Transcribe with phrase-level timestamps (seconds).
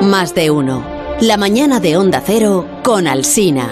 [0.00, 0.84] Más de uno.
[1.20, 3.68] La mañana de Onda Cero con Alsina.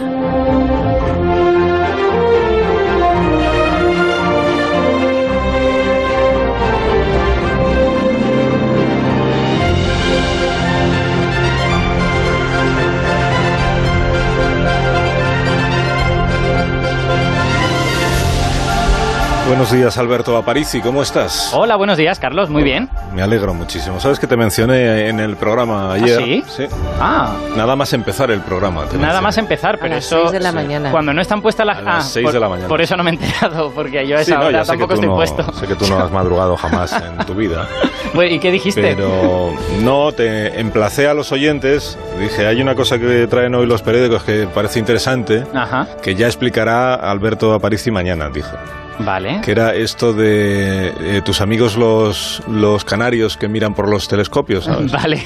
[19.47, 21.53] Buenos días, Alberto Aparici, ¿cómo estás?
[21.55, 22.91] Hola, buenos días, Carlos, muy bien.
[23.17, 23.99] Me alegro muchísimo.
[23.99, 26.19] ¿Sabes que te mencioné en el programa ayer?
[26.21, 26.45] ¿Ah, sí?
[26.55, 26.67] Sí.
[27.01, 28.83] Ah, Nada más empezar el programa.
[28.83, 29.21] te nada mencioné.
[29.23, 30.21] más empezar, pero a las eso...
[30.21, 30.91] 6 de la mañana.
[30.91, 31.79] Cuando no están puestas las...
[31.79, 32.69] A las ah, seis por, de la mañana.
[32.69, 34.73] Por eso no me he enterado, porque yo a Sí, esa no, hora ya sé
[34.73, 35.53] que, tampoco tú estoy no, puesto.
[35.55, 37.67] sé que tú no has madrugado jamás en tu vida.
[38.15, 38.81] Bueno, ¿Y qué dijiste?
[38.81, 41.99] Pero no, te emplacé a los oyentes.
[42.19, 46.27] Dije, hay una cosa que traen hoy los periódicos que parece interesante, Ajá, que ya
[46.27, 48.57] explicará Alberto Aparici mañana, dijo.
[49.01, 49.41] Vale.
[49.43, 54.65] Que era esto de eh, tus amigos los, los canarios que miran por los telescopios,
[54.65, 54.93] ¿sabes?
[54.93, 55.23] Vale.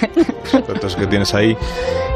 [0.52, 1.56] expertos que tienes ahí,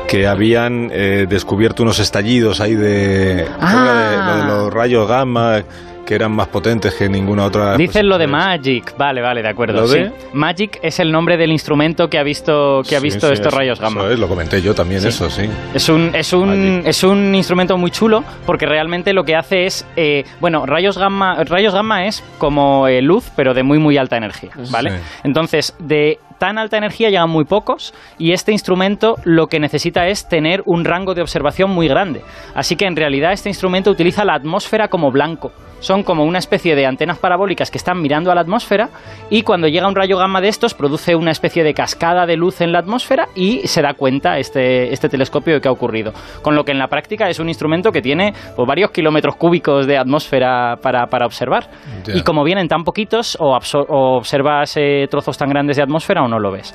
[0.09, 3.71] que habían eh, descubierto unos estallidos ahí de, Ah.
[3.73, 5.63] ¿cómo era de, lo de los rayos gamma
[6.05, 7.77] que eran más potentes que ninguna otra.
[7.77, 9.81] Dicen lo de Magic, vale, vale, de acuerdo.
[9.81, 10.07] ¿Lo de?
[10.07, 10.13] sí.
[10.33, 13.53] Magic es el nombre del instrumento que ha visto, que ha sí, visto sí, estos
[13.53, 14.03] rayos gamma.
[14.03, 15.49] Eso es, lo comenté yo también, eso sí.
[15.73, 16.87] Es un, es, un, Magic.
[16.87, 21.43] es un instrumento muy chulo porque realmente lo que hace es, eh, bueno, rayos gamma,
[21.45, 25.01] rayos gamma es como eh, luz, pero de muy, muy alta energía, ¿vale?
[25.23, 30.29] Entonces, de tan alta energía llegan muy pocos y este instrumento lo que necesita es
[30.29, 32.23] tener un rango de observación muy grande.
[32.55, 35.53] Así que en realidad este instrumento utiliza la atmósfera como blanco.
[35.85, 38.89] Son como una especie de antenas parabólicas que están mirando a la atmósfera
[39.29, 42.63] y cuando llega un rayo gamma de estos produce una especie de cascada de luz
[42.63, 46.15] en la atmósfera y se da cuenta este, este telescopio de que ha ocurrido.
[46.41, 49.87] Con lo que en la práctica es un instrumento que tiene pues, varios kilómetros cúbicos
[49.87, 51.69] de atmósfera para, para observar.
[52.07, 56.29] Y como vienen tan poquitos, o, o observas eh, trozos tan grandes de atmósfera o
[56.29, 56.75] no lo ves.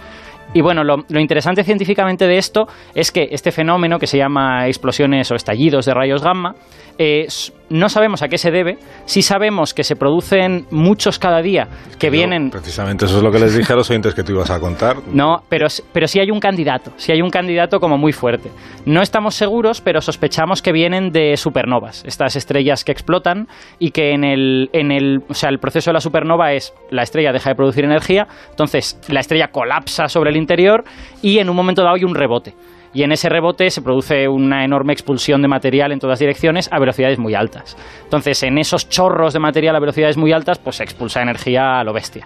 [0.53, 4.67] Y bueno, lo, lo interesante científicamente de esto es que este fenómeno que se llama
[4.67, 6.55] explosiones o estallidos de rayos gamma,
[6.97, 7.27] eh,
[7.69, 12.09] no sabemos a qué se debe, sí sabemos que se producen muchos cada día que
[12.09, 12.49] vienen...
[12.49, 14.97] precisamente eso es lo que les dije a los oyentes que tú ibas a contar.
[15.11, 18.51] No, pero, pero sí hay un candidato, sí hay un candidato como muy fuerte.
[18.85, 23.47] No estamos seguros, pero sospechamos que vienen de supernovas, estas estrellas que explotan
[23.77, 27.03] y que en el, en el, o sea, el proceso de la supernova es la
[27.03, 30.83] estrella deja de producir energía, entonces la estrella colapsa sobre el interior
[31.21, 32.53] y en un momento dado hay un rebote.
[32.93, 36.79] Y en ese rebote se produce una enorme expulsión de material en todas direcciones a
[36.79, 37.77] velocidades muy altas.
[38.03, 41.83] Entonces, en esos chorros de material a velocidades muy altas, pues se expulsa energía a
[41.83, 42.25] lo bestia.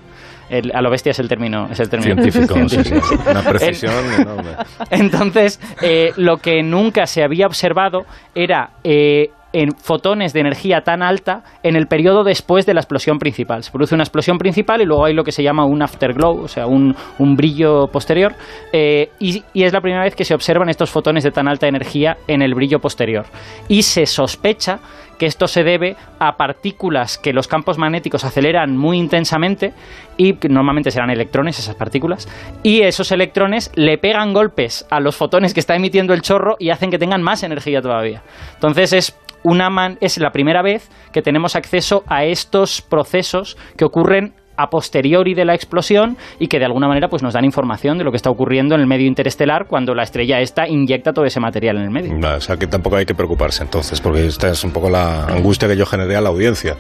[0.50, 3.16] El- a lo bestia es el término, es el término Científico, sí, sí, sí.
[3.30, 4.52] Una precisión enorme.
[4.90, 11.02] entonces, eh, lo que nunca se había observado era eh, en fotones de energía tan
[11.02, 13.64] alta en el periodo después de la explosión principal.
[13.64, 16.48] Se produce una explosión principal y luego hay lo que se llama un afterglow, o
[16.48, 18.34] sea, un, un brillo posterior.
[18.72, 21.68] eh, y, y es la primera vez que se observan estos fotones de tan alta
[21.68, 23.26] energía en el brillo posterior.
[23.68, 24.80] Y se sospecha
[25.18, 29.72] que esto se debe a partículas que los campos magnéticos aceleran muy intensamente
[30.18, 32.28] y que normalmente serán electrones esas partículas
[32.64, 36.72] y esos electrones le pegan golpes a los fotones que está emitiendo el chorro y
[36.72, 38.24] hacen que tengan más energía todavía.
[38.56, 43.86] Entonces es una man- es la primera vez que tenemos acceso a estos procesos que
[43.86, 47.98] ocurren a posteriori de la explosión y que de alguna manera pues nos dan información
[47.98, 51.26] de lo que está ocurriendo en el medio interestelar cuando la estrella esta inyecta todo
[51.26, 52.14] ese material en el medio.
[52.14, 55.26] No, o sea que tampoco hay que preocuparse entonces, porque esta es un poco la
[55.26, 56.76] angustia que yo generé a la audiencia.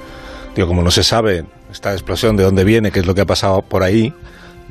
[0.55, 3.25] Digo, como no se sabe esta explosión de dónde viene, qué es lo que ha
[3.25, 4.13] pasado por ahí,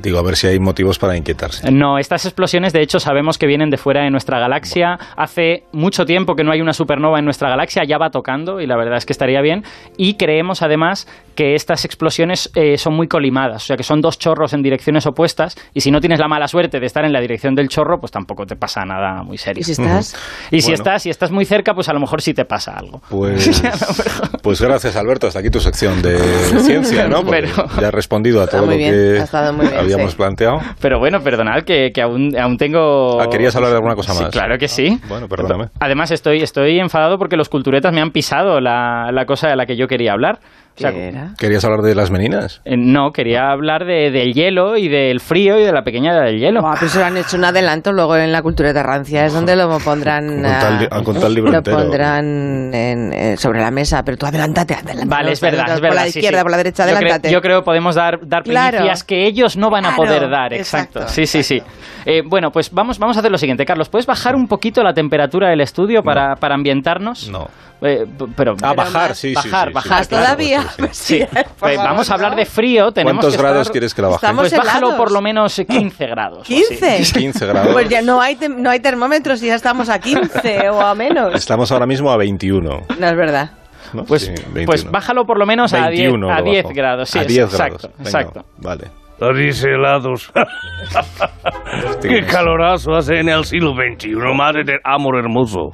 [0.03, 1.71] digo, a ver si hay motivos para inquietarse.
[1.71, 4.99] No, estas explosiones de hecho sabemos que vienen de fuera de nuestra galaxia.
[5.17, 8.67] Hace mucho tiempo que no hay una supernova en nuestra galaxia, ya va tocando y
[8.67, 9.63] la verdad es que estaría bien.
[9.97, 14.19] Y creemos además que estas explosiones eh, son muy colimadas, o sea que son dos
[14.19, 17.21] chorros en direcciones opuestas y si no tienes la mala suerte de estar en la
[17.21, 19.61] dirección del chorro, pues tampoco te pasa nada muy serio.
[19.61, 20.15] ¿Y si estás?
[20.51, 20.75] Y si Bueno.
[20.75, 23.01] estás, si estás muy cerca, pues a lo mejor sí te pasa algo.
[23.09, 23.61] Pues,
[24.43, 25.27] pues gracias, Alberto.
[25.27, 26.19] Hasta aquí tu sección de
[26.59, 27.23] ciencia, ¿no?
[27.23, 29.79] Porque Pero- ya has respondido a todo muy lo bien, que ha estado muy bien,
[29.93, 30.17] habíamos sí.
[30.17, 30.59] planteado.
[30.81, 33.19] Pero bueno, perdonad que, que aún, aún tengo...
[33.21, 34.31] Ah, ¿querías hablar de alguna cosa Sí, más?
[34.31, 34.99] claro que sí.
[35.07, 35.65] Bueno, perdóname.
[35.79, 39.65] Además, estoy, estoy enfadado porque los culturetas me han pisado la, la cosa de la
[39.65, 40.39] que yo quería hablar.
[40.75, 41.33] O sea, ¿Qué era?
[41.37, 42.61] ¿Querías hablar de las meninas?
[42.65, 46.39] eh, no, quería hablar de- del hielo y del frío y de la pequeña del
[46.39, 46.61] hielo.
[46.61, 49.55] Buah, pero se han hecho un adelanto luego en la cultura de rancia, es donde
[49.55, 51.77] lo pondrán, Con tal li- ah, han contado el libro lo entero.
[51.77, 55.07] pondrán en- eh, sobre la mesa, pero tú adelántate, adelántate.
[55.07, 55.95] Vale, es verdad, es Por verdad.
[55.95, 56.43] la sí, izquierda, sí.
[56.43, 57.31] por la derecha, Yo creo- adelántate.
[57.31, 58.77] Yo creo, que podemos dar, dar Claro.
[58.77, 60.53] primicias que ellos no van a Claro, poder dar.
[60.53, 60.99] Exacto.
[61.01, 61.61] exacto, sí, sí, sí.
[62.05, 63.63] Eh, bueno, pues vamos, vamos a hacer lo siguiente.
[63.65, 67.29] Carlos, ¿puedes bajar un poquito la temperatura del estudio para, para ambientarnos?
[67.29, 67.47] No.
[67.85, 68.05] Eh,
[68.37, 70.62] pero, Ah, Pero bajar, más- sí, sí, bajar, sí, sí, bajar, sí, por todavía.
[70.91, 71.23] Sí.
[71.57, 72.91] favor, vamos a hablar de frío.
[72.91, 74.17] Tenemos ¿Cuántos que grados estar- quieres que la baje?
[74.25, 74.97] Estamos Pues bájalo helados.
[74.97, 76.39] por lo menos 15 grados.
[76.39, 76.63] o así.
[76.79, 77.19] 15.
[77.19, 77.73] 15 grados.
[77.73, 81.33] Pues ya no hay, no hay termómetros y ya estamos a 15 o a menos.
[81.35, 82.69] Estamos ahora mismo a 21.
[82.99, 83.51] No es verdad.
[83.93, 84.05] ¿no?
[84.05, 84.91] Pues, Sí, pues 21.
[84.91, 86.75] bájalo por lo menos a 10, 21 a lo 10 bajo.
[86.75, 87.09] grados.
[87.09, 87.97] Sí, a es- 10 exacto, grados.
[87.97, 88.45] Venga, exacto.
[88.57, 89.02] Vale.
[89.19, 90.31] París helados.
[92.01, 95.69] Qué calorazo hace en el siglo XXI, madre del amor hermoso.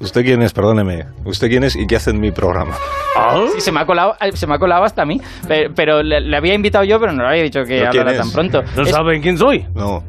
[0.00, 0.52] ¿Usted quién es?
[0.52, 1.04] Perdóneme.
[1.24, 2.74] ¿Usted quién es y qué hace en mi programa?
[3.16, 3.40] ¿Ah?
[3.54, 5.20] Sí, se me ha colado, eh, se me ha colado hasta a mí.
[5.48, 8.00] Pero, pero le, le había invitado yo, pero no le había dicho que ¿Pero quién
[8.02, 8.62] hablara tan pronto.
[8.76, 9.66] ¿No Es- saben quién soy?
[9.74, 10.02] No.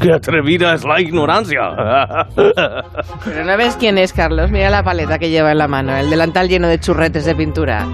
[0.00, 1.60] Qué atrevida es la ignorancia.
[3.24, 4.50] Pero no ves quién es, Carlos.
[4.50, 5.96] Mira la paleta que lleva en la mano.
[5.96, 7.84] El delantal lleno de churretes de pintura.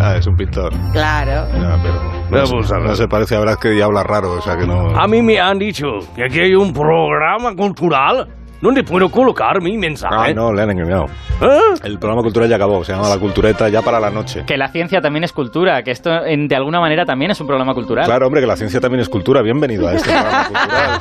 [0.00, 0.72] Ah, es un pintor.
[0.92, 1.46] Claro.
[1.52, 1.94] Ya, pero
[2.30, 4.88] no, se- no se parece a Brad que y habla raro, o sea que no...
[4.98, 5.86] A mí me han dicho
[6.16, 8.26] que aquí hay un programa cultural
[8.62, 10.14] donde puedo colocar mi mensaje.
[10.16, 11.06] Ah, no, le han engañado.
[11.40, 11.58] ¿Eh?
[11.84, 14.44] El programa cultural ya acabó, se llama La Cultureta ya para la noche.
[14.46, 17.46] que la ciencia también es cultura, que esto en- de alguna manera también es un
[17.46, 18.04] problema cultural.
[18.06, 19.42] Claro, hombre, que la ciencia también es cultura.
[19.42, 20.98] Bienvenido a este programa cultural.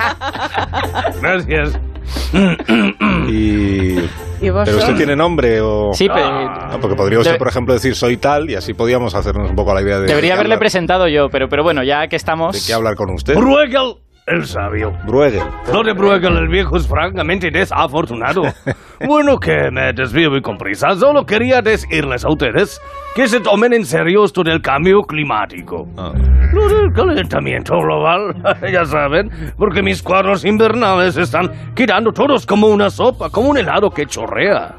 [1.22, 1.80] Gracias.
[3.28, 4.00] Y...
[4.42, 5.92] ¿Y vos ¿Pero usted tiene nombre o...?
[5.94, 9.14] Sí, pero Ah, porque podría usted, Debe- por ejemplo, decir soy tal y así podíamos
[9.16, 10.02] hacernos un poco la idea de...
[10.04, 12.54] de debería qué haberle hablar- presentado yo, pero, pero bueno, ya que estamos...
[12.56, 13.36] ¿De qué hablar con usted?
[13.36, 13.96] Bruegel,
[14.28, 14.94] el sabio.
[15.06, 15.42] Bruegel.
[15.74, 18.44] Lo de Bruegel el viejo es francamente desafortunado.
[19.08, 20.94] Bueno, que me desvío muy con prisa.
[20.94, 22.82] Solo quería decirles a ustedes
[23.16, 25.88] que se tomen en serio esto del cambio climático.
[25.98, 26.12] Ah.
[26.52, 28.36] Lo del calentamiento global,
[28.72, 33.92] ya saben, porque mis cuadros invernales están quedando todos como una sopa, como un helado
[33.92, 34.76] que chorrea.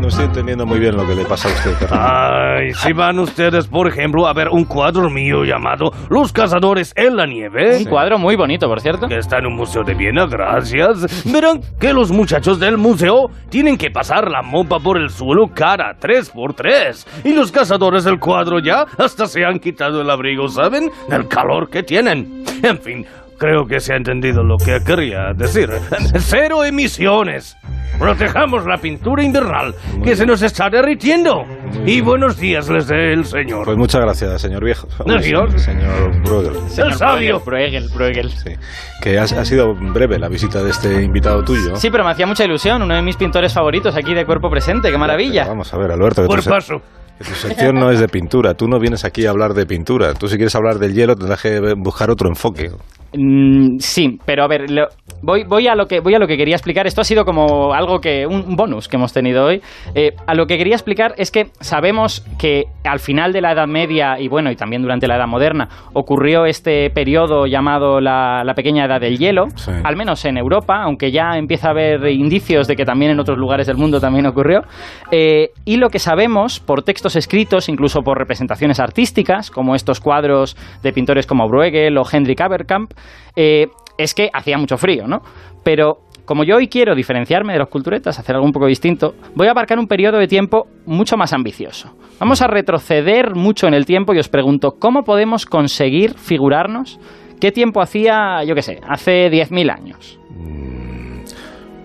[0.00, 1.88] No, estoy entendiendo muy bien lo que le pasa a usted.
[1.90, 7.16] Ay, si van ustedes, por ejemplo, a ver un cuadro mío llamado Los cazadores en
[7.16, 9.08] la nieve, Un cuadro muy bonito, por cierto.
[9.08, 13.76] que está en un museo de Viena, gracias, verán que los muchachos del museo tienen
[13.76, 17.04] que pasar la mopa por el suelo cada tres por tres.
[17.24, 20.90] Y los cazadores del cuadro ya hasta se han quitado el abrigo, ¿saben?
[21.08, 22.44] Del calor que tienen.
[22.62, 23.06] En fin,
[23.38, 25.70] creo que se ha entendido lo que quería decir.
[26.18, 27.56] Cero emisiones.
[27.98, 29.74] Protejamos la pintura invernal
[30.04, 31.42] que se nos está derritiendo.
[31.84, 33.64] Y buenos días les dé el señor.
[33.64, 34.86] Pues muchas gracias, señor viejo.
[35.08, 35.50] Adiós.
[35.62, 36.56] Señor Bruegel.
[36.86, 37.40] el sabio.
[37.40, 38.30] Bruegel, Bruegel.
[38.30, 38.50] Sí.
[39.02, 41.74] Que ha, ha sido breve la visita de este invitado tuyo.
[41.74, 44.82] Sí, pero me hacía mucha ilusión, uno de mis pintores favoritos aquí de cuerpo presente,
[44.82, 45.46] qué Pero maravilla.
[45.48, 46.74] vamos a ver, Alberto, Por paso.
[47.18, 48.54] tu sección no es de pintura.
[48.54, 50.14] Tú no vienes aquí a hablar de pintura.
[50.14, 52.70] Tú si quieres hablar del hielo tendrás que buscar otro enfoque.
[53.14, 54.88] Mm, sí, pero a ver, lo-
[55.22, 56.86] voy, voy, a lo que, voy a lo que quería explicar.
[56.86, 59.62] Esto ha sido como algo que, un bonus que hemos tenido hoy.
[59.94, 63.66] Eh, a lo que quería explicar es que sabemos que al final de la Edad
[63.66, 68.54] Media y bueno, y también durante la Edad Moderna, ocurrió este periodo llamado la, la
[68.54, 69.72] Pequeña Edad del Hielo, Sí.
[69.82, 73.38] al menos en Europa, aunque ya empieza a haber indicios de que también en otros
[73.38, 74.60] lugares del mundo también ocurrió.
[75.10, 80.56] Eh, y lo que sabemos por textos escritos, incluso por representaciones artísticas, como estos cuadros
[80.82, 82.92] de pintores como Bruegel o Hendrik Aberkamp,
[83.36, 83.66] eh,
[83.96, 85.22] es que hacía mucho frío, ¿no?
[85.62, 89.48] Pero como yo hoy quiero diferenciarme de los culturetas, hacer algo un poco distinto, voy
[89.48, 91.96] a abarcar un periodo de tiempo mucho más ambicioso.
[92.20, 97.00] Vamos a retroceder mucho en el tiempo y os pregunto, ¿cómo podemos conseguir figurarnos
[97.40, 100.20] qué tiempo hacía, yo qué sé, hace 10.000 años?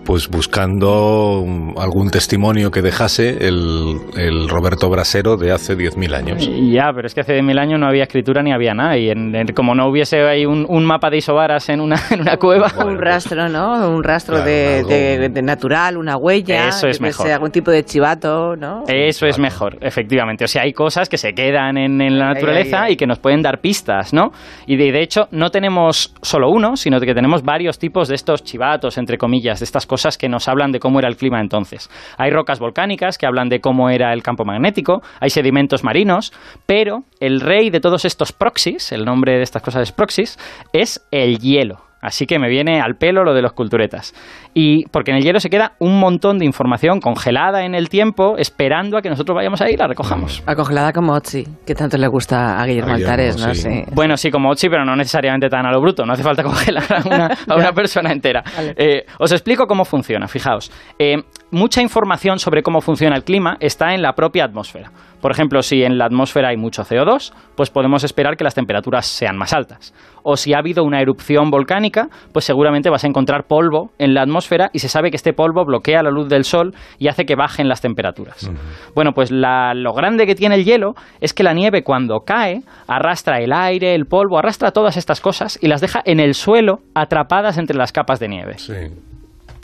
[0.04, 6.46] Pues buscando um, algún testimonio que dejase el, el Roberto Brasero de hace 10.000 años.
[6.70, 8.98] Ya, pero es que hace 10.000 años no había escritura ni había nada.
[8.98, 12.20] Y en- en- como no hubiese ahí un, un mapa de isobaras en una, en
[12.20, 12.70] una cueva.
[12.84, 13.88] un rastro, ¿no?
[13.88, 16.68] Un rastro Claro, de, algo- de- de natural, una huella.
[16.68, 17.30] Eso es mejor.
[17.30, 18.84] algún tipo de chivato, ¿no?
[18.86, 20.44] Eso es mejor, efectivamente.
[20.44, 22.92] O sea, hay cosas que se quedan en, en la naturaleza ay, ay.
[22.92, 24.32] y que nos pueden dar pistas, ¿no?
[24.66, 28.44] Y de, de hecho, no tenemos solo uno, sino que tenemos varios tipos de estos
[28.44, 31.90] chivatos, entre comillas, de estas cosas que nos hablan de cómo era el clima entonces.
[32.18, 36.32] Hay rocas volcánicas que hablan de cómo era el campo magnético, hay sedimentos marinos,
[36.66, 40.38] pero el rey de todos estos proxies, el nombre de estas cosas es proxies,
[40.72, 41.80] es el hielo.
[42.04, 44.14] Así que me viene al pelo lo de los culturetas.
[44.52, 48.36] Y porque en el hielo se queda un montón de información congelada en el tiempo,
[48.38, 50.42] esperando a que nosotros vayamos ahí y la recojamos.
[50.46, 53.54] Acongelada como Otzi, que tanto le gusta a Guillermo A Guillermo, Altares, ¿no?
[53.54, 53.62] sí.
[53.62, 53.82] Sí.
[53.94, 56.04] Bueno, sí, como Ochi, pero no necesariamente tan a lo bruto.
[56.04, 58.42] No hace falta congelar a una, a una persona entera.
[58.54, 58.74] Vale.
[58.76, 60.70] Eh, os explico cómo funciona, fijaos.
[60.98, 61.16] Eh,
[61.54, 64.90] mucha información sobre cómo funciona el clima está en la propia atmósfera.
[65.22, 69.06] Por ejemplo, si en la atmósfera hay mucho CO2, pues podemos esperar que las temperaturas
[69.06, 69.94] sean más altas.
[70.22, 74.20] O si ha habido una erupción volcánica, pues seguramente vas a encontrar polvo en la
[74.20, 77.36] atmósfera y se sabe que este polvo bloquea la luz del sol y hace que
[77.36, 78.50] bajen las temperaturas.
[78.94, 82.60] Bueno, pues la- lo grande que tiene el hielo es que la nieve cuando cae
[82.86, 86.80] arrastra el aire, el polvo, arrastra todas estas cosas y las deja en el suelo
[86.94, 88.58] atrapadas entre las capas de nieve.
[88.58, 88.74] Sí.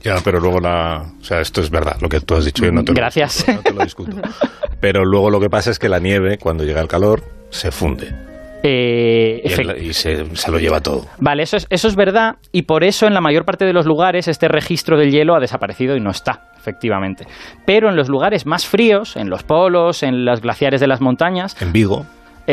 [0.03, 1.05] Ya, pero luego la...
[1.21, 2.65] O sea, esto es verdad, lo que tú has dicho.
[2.65, 3.45] Yo no te lo Gracias.
[3.47, 4.17] discuto, no te lo discuto.
[4.81, 8.15] Pero luego lo que pasa es que la nieve, cuando llega el calor, se funde.
[8.63, 11.07] Eh, Y, efect- el- y se, se lo lleva todo.
[11.19, 13.85] Vale, eso es, eso es verdad y por eso en la mayor parte de los
[13.87, 17.27] lugares este registro del hielo ha desaparecido y no está, efectivamente.
[17.67, 21.61] Pero en los lugares más fríos, en los polos, en los glaciares de las montañas,
[21.61, 22.07] En Vigo,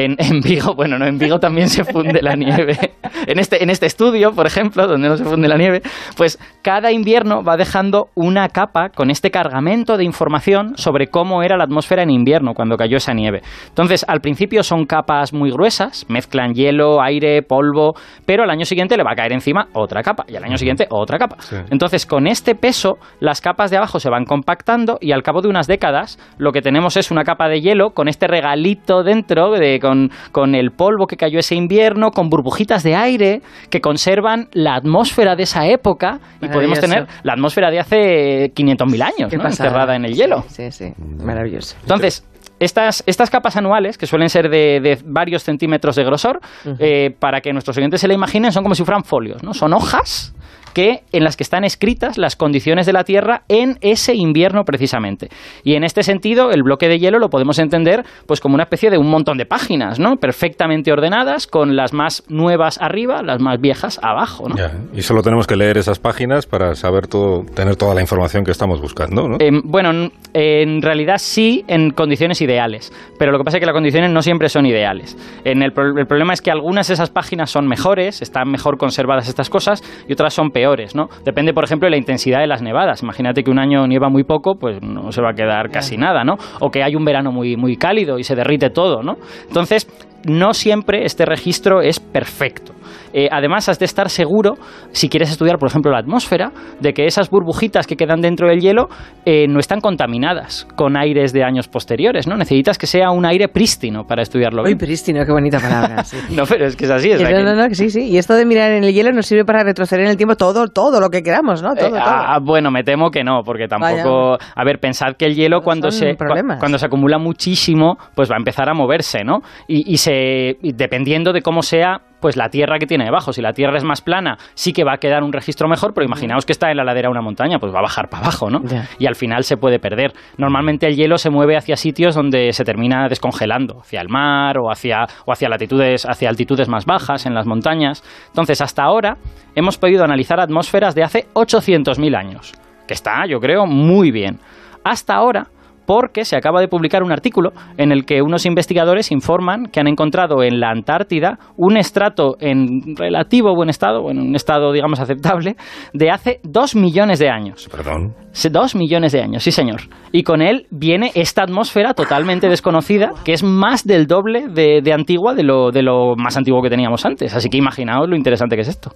[0.06, 2.78] en, en Vigo, bueno, no, en Vigo también se funde la nieve.
[3.26, 5.82] En este, en este estudio, por ejemplo, donde no se funde la nieve,
[6.16, 11.58] pues cada invierno va dejando una capa con este cargamento de información sobre cómo era
[11.58, 13.42] la atmósfera en invierno cuando cayó esa nieve.
[13.68, 18.96] Entonces, al principio son capas muy gruesas, mezclan hielo, aire, polvo, pero al año siguiente
[18.96, 21.38] le va a caer encima otra capa y al año siguiente otra capa.
[21.40, 21.56] Sí.
[21.70, 25.50] Entonces, con este peso, las capas de abajo se van compactando y al cabo de
[25.50, 29.80] unas décadas, lo que tenemos es una capa de hielo con este regalito dentro, de,
[29.88, 34.76] con, con el polvo que cayó ese invierno, con burbujitas de aire que conservan la
[34.76, 39.48] atmósfera de esa época y podemos tener la atmósfera de hace 500.000 años, ¿no?
[39.48, 40.44] enterrada en el hielo.
[40.50, 40.94] Sí, sí, sí.
[41.24, 41.76] maravilloso.
[41.82, 42.26] Entonces,
[42.60, 46.40] estas, estas capas anuales, que suelen ser de, de varios centímetros de grosor,
[46.80, 49.54] eh, para que nuestros oyentes se la imaginen, son como si fueran folios, ¿no?
[49.54, 50.34] Son hojas
[50.74, 55.30] que, en las que están escritas las condiciones de la Tierra en ese invierno precisamente.
[55.64, 58.90] Y en este sentido, el bloque de hielo lo podemos entender pues como una especie
[58.90, 60.18] de un montón de páginas, ¿no?
[60.18, 64.56] Perfectamente ordenadas, con las más nuevas arriba, las más viejas abajo, ¿no?
[64.56, 64.72] ya.
[64.94, 68.52] Y solo tenemos que leer esas páginas para saber todo, tener toda la información que
[68.52, 69.38] estamos buscando, ¿no?
[69.40, 73.74] Em, bueno, en realidad sí en condiciones ideales, pero lo que pasa es que las
[73.74, 75.18] condiciones no siempre son ideales.
[75.44, 79.28] En el, el problema es que algunas de esas páginas son mejores, están mejor conservadas
[79.28, 81.10] estas cosas, y otras son peores, ¿no?
[81.24, 83.04] Depende, por ejemplo, de la intensidad de las nevadas.
[83.04, 86.24] Imagínate que un año nieva muy poco, pues no se va a quedar casi nada,
[86.24, 86.38] ¿no?
[86.60, 89.18] O que hay un verano muy, muy cálido y se derrite todo, ¿no?
[89.48, 89.88] Entonces,
[90.26, 92.74] no siempre este registro es perfecto.
[93.14, 94.56] Eh, además, has de estar seguro,
[94.92, 98.60] si quieres estudiar, por ejemplo, la atmósfera, de que esas burbujitas que quedan dentro del
[98.60, 98.90] hielo
[99.26, 102.36] eh, no están contaminadas con aires de años posteriores, ¿no?
[102.36, 104.78] Necesitas que sea un aire prístino para estudiarlo Uy, bien.
[104.78, 106.04] prístino, qué bonita palabra.
[106.04, 106.18] sí.
[106.36, 107.10] No, pero es que es así.
[107.12, 108.10] es no, no, no, sí, sí.
[108.10, 110.68] Y esto de mirar en el hielo nos sirve para retroceder en el tiempo todo,
[110.68, 111.74] todo lo que queramos, ¿no?
[111.76, 112.00] Todo, Eh, todo.
[112.04, 114.38] ah, bueno, me temo que no, porque tampoco.
[114.56, 116.60] A ver, pensad que el hielo cuando son se problemas.
[116.60, 119.40] cuando se acumula muchísimo, pues va a empezar a moverse, ¿no?
[119.68, 123.34] Y, y se dependiendo de cómo sea, pues la tierra que tiene debajo.
[123.34, 126.06] Si la tierra es más plana, sí que va a quedar un registro mejor, pero
[126.06, 128.50] imaginaos que está en la ladera de una montaña, pues va a bajar para abajo,
[128.50, 128.62] ¿no?
[129.00, 130.14] Y al final se puede perder.
[130.38, 134.72] Normalmente el hielo se mueve hacia sitios donde se termina descongelando, hacia el mar o
[134.72, 138.02] hacia o hacia latitudes, hacia altitudes más bajas en las montañas.
[138.28, 139.18] Entonces, hasta ahora
[139.56, 142.54] hemos podido analizar atmósferas de hace 800.000 años,
[142.88, 144.40] que está, yo creo, muy bien.
[144.86, 145.48] Hasta ahora
[145.88, 149.88] porque se acaba de publicar un artículo en el que unos investigadores informan que han
[149.88, 155.56] encontrado en la Antártida un estrato en relativo buen estado, bueno, un estado digamos aceptable,
[155.94, 157.68] de hace dos millones de años.
[157.72, 158.14] Perdón.
[158.52, 159.82] Dos millones de años, sí señor.
[160.12, 164.94] Y con él viene esta atmósfera totalmente desconocida, que es más del doble de, de
[164.94, 167.34] antigua de lo, de lo más antiguo que teníamos antes.
[167.36, 168.92] Así que imaginaos lo interesante que es esto.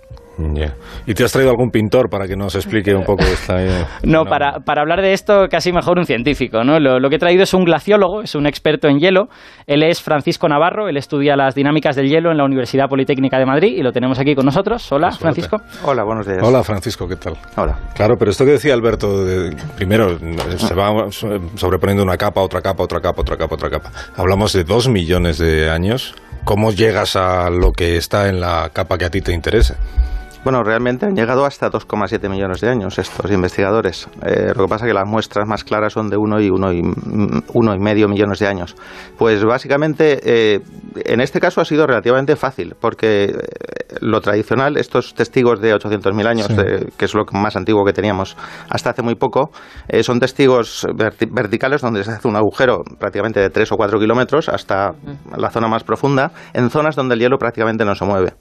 [1.05, 3.63] ¿Y te has traído algún pintor para que nos explique un poco esta...
[3.63, 6.63] eh, No, Para, para hablar de esto casi mejor un científico.
[6.63, 6.79] ¿no?
[6.79, 9.27] Lo, lo que he traído es un glaciólogo, es un experto en hielo.
[9.67, 13.45] Él es Francisco Navarro, él estudia las dinámicas del hielo en la Universidad Politécnica de
[13.45, 14.89] Madrid y lo tenemos aquí con nosotros.
[14.91, 15.41] Hola, suerte.
[15.41, 15.57] Francisco.
[15.86, 16.39] Hola, buenos días.
[16.41, 17.33] Hola, Francisco, ¿qué tal?
[17.57, 17.77] Hola.
[17.93, 19.30] Claro, pero esto que decía Alberto, de-
[19.75, 20.17] primero
[20.57, 23.91] se va so- sobreponiendo una capa, otra capa, otra capa, otra capa, otra capa.
[24.15, 26.15] Hablamos de dos millones de años.
[26.43, 29.75] ¿Cómo llegas a lo que está en la capa que a ti te interesa?
[30.43, 34.07] Bueno, realmente han llegado hasta 2,7 millones de años estos investigadores.
[34.25, 36.71] Eh, lo que pasa es que las muestras más claras son de uno y uno
[36.74, 38.75] y, mm, uno y medio millones de años.
[39.19, 40.60] Pues básicamente, eh,
[41.05, 43.38] en este caso ha sido relativamente fácil, porque eh,
[44.00, 46.55] lo tradicional, estos testigos de 800.000 años, Sí.
[46.55, 48.36] de- que es lo más antiguo que teníamos
[48.67, 49.51] hasta hace muy poco,
[49.89, 54.00] eh, son testigos verti- verticales donde se hace un agujero prácticamente de 3 o 4
[54.00, 54.93] kilómetros hasta
[55.38, 58.33] la zona más profunda, en zonas donde el hielo prácticamente no se mueve.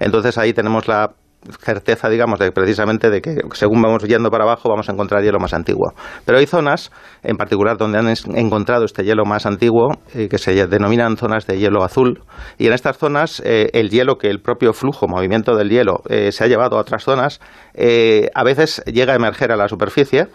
[0.00, 1.12] Entonces ahí tenemos la
[1.60, 5.38] certeza, digamos, de precisamente de que según vamos yendo para abajo vamos a encontrar hielo
[5.38, 5.92] más antiguo.
[6.24, 6.90] Pero hay zonas,
[7.22, 11.58] en particular, donde han encontrado este hielo más antiguo, eh, que se denominan zonas de
[11.58, 12.22] hielo azul.
[12.58, 16.32] Y en estas zonas, eh, el hielo que el propio flujo, movimiento del hielo, eh,
[16.32, 17.40] se ha llevado a otras zonas,
[17.74, 20.28] eh, a veces llega a emerger a la superficie.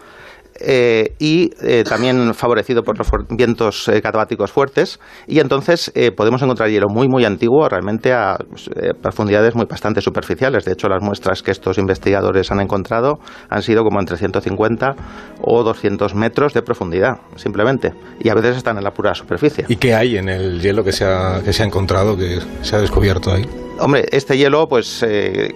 [0.63, 4.99] Eh, y eh, también favorecido por los vientos eh, catabáticos fuertes.
[5.27, 8.37] Y entonces eh, podemos encontrar hielo muy muy antiguo realmente a
[8.75, 10.65] eh, profundidades muy bastante superficiales.
[10.65, 14.95] De hecho las muestras que estos investigadores han encontrado han sido como entre 150
[15.41, 17.93] o 200 metros de profundidad simplemente.
[18.19, 19.65] Y a veces están en la pura superficie.
[19.67, 22.75] ¿Y qué hay en el hielo que se ha, que se ha encontrado, que se
[22.75, 23.45] ha descubierto ahí?
[23.79, 25.55] Hombre, este hielo, pues, eh,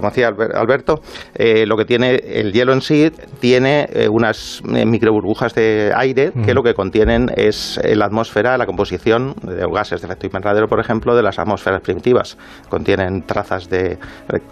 [0.00, 1.02] como hacía Alberto,
[1.34, 6.54] eh, lo que tiene el hielo en sí tiene eh, unas microburbujas de aire que
[6.54, 11.14] lo que contienen es la atmósfera, la composición de gases de efecto invernadero, por ejemplo,
[11.14, 12.38] de las atmósferas primitivas.
[12.70, 13.98] Contienen trazas de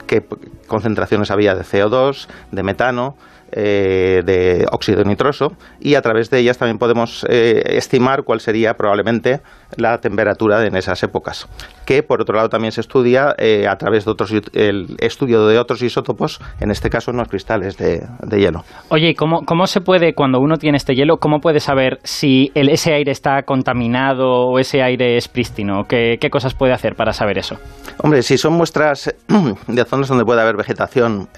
[0.07, 0.23] qué
[0.67, 3.17] concentraciones había de CO2, de metano,
[3.51, 8.75] eh, de óxido nitroso y a través de ellas también podemos eh, estimar cuál sería
[8.75, 9.41] probablemente
[9.77, 11.49] la temperatura en esas épocas.
[11.85, 15.59] Que por otro lado también se estudia eh, a través de otros el estudio de
[15.59, 18.07] otros isótopos, en este caso en los cristales de,
[18.39, 18.65] hielo.
[18.91, 22.69] Oye, ¿cómo, ¿cómo se puede, cuando uno tiene este hielo, cómo puede saber si el,
[22.69, 25.85] ese aire está contaminado o ese aire es prístino?
[25.89, 27.57] ¿Qué, ¿Qué cosas puede hacer para saber eso?
[28.03, 29.15] Hombre, si son muestras
[29.67, 31.29] de zonas donde puede haber vegetación,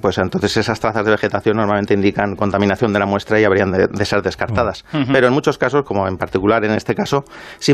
[0.00, 4.04] pues entonces esas trazas de vegetación normalmente indican contaminación de la muestra y habrían de,
[4.04, 4.84] ser descartadas.
[5.12, 7.24] Pero en muchos casos, como en particular en este caso,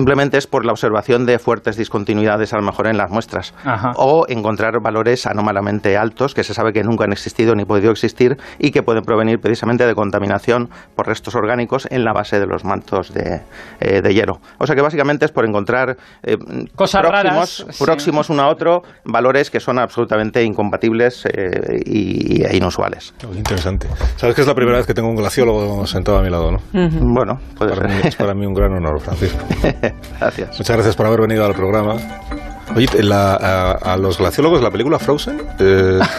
[0.01, 3.53] simplemente es por la observación de fuertes discontinuidades a lo mejor en las muestras
[3.97, 8.39] o encontrar valores anómalamente altos que se sabe que nunca han existido ni podido existir
[8.59, 12.65] y que pueden provenir precisamente de contaminación por restos orgánicos en la base de los
[12.65, 13.43] mantos de,
[13.81, 14.41] eh, hielo.
[14.59, 16.39] O sea que básicamente es por encontrar eh,
[16.75, 23.13] Cosas próximos, próximos uno a otro valores que son absolutamente incompatibles eh, y, e inusuales.
[23.37, 23.87] interesante.
[24.17, 26.59] Sabes que es la primera vez que tengo un glaciólogo sentado a mi lado, ¿no?
[26.73, 29.45] Bueno, puede para Mí, es para mí un gran honor, Francisco.
[30.19, 30.59] Gracias.
[30.59, 31.97] Muchas gracias por haber venido al programa.
[32.75, 35.43] Oye, a, los glaciólogos, la película Frozen.
[35.59, 36.01] Eh...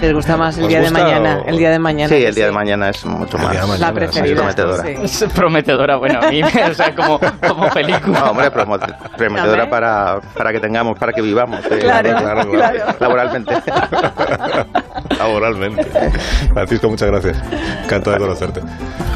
[0.00, 1.42] ¿Les gusta más el día de mañana?
[1.46, 2.08] El día de mañana.
[2.08, 3.78] Sí, el día de mañana es mucho más.
[3.78, 4.36] la preferida.
[4.36, 4.90] prometedora.
[4.90, 8.20] Es prometedora, bueno, a mí, o sea, como, como película.
[8.20, 11.64] No, hombre, prometedora para, para que tengamos, para que vivamos.
[11.70, 13.54] Eh, claro, claro, claro, Laboralmente.
[15.28, 15.84] Laboralmente.
[16.52, 17.36] Francisco, muchas gracias.
[17.84, 18.60] Encantado de conocerte.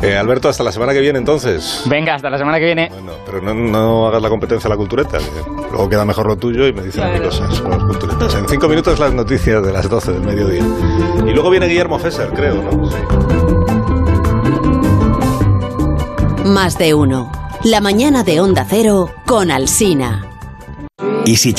[0.03, 1.83] Eh, Alberto, hasta la semana que viene entonces.
[1.87, 2.89] Venga, hasta la semana que viene.
[2.91, 5.19] Bueno, pero no, no hagas la competencia a la cultureta.
[5.71, 7.25] Luego queda mejor lo tuyo y me dicen claro.
[7.25, 8.35] cosas con los culturetas.
[8.35, 10.65] En cinco minutos las noticias de las 12 del mediodía.
[11.27, 12.91] Y luego viene Guillermo Fesser, creo, ¿no?
[12.91, 12.97] Sí.
[16.45, 17.31] Más de uno.
[17.63, 20.27] La mañana de Onda Cero con Alsina.
[21.25, 21.49] ¿Y si